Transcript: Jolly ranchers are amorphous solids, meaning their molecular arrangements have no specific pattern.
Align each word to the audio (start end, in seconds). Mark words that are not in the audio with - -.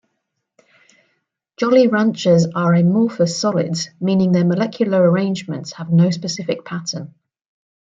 Jolly 1.57 1.87
ranchers 1.87 2.47
are 2.55 2.73
amorphous 2.73 3.39
solids, 3.39 3.91
meaning 3.99 4.31
their 4.31 4.43
molecular 4.43 4.99
arrangements 5.07 5.73
have 5.73 5.91
no 5.91 6.09
specific 6.09 6.65
pattern. 6.65 7.13